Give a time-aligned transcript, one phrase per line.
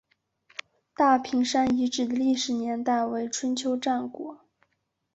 [0.95, 4.39] 大坪山遗址的历史年代为春秋战国。